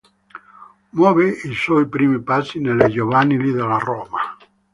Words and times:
Muove 0.99 1.25
i 1.49 1.53
suoi 1.53 1.85
primi 1.87 2.19
passi 2.29 2.57
nelle 2.59 2.89
giovanili 2.89 3.51
della 3.51 3.77
Roma. 3.77 4.19